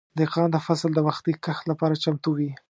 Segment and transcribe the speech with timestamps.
[0.17, 2.51] دهقان د فصل د وختي کښت لپاره چمتو وي.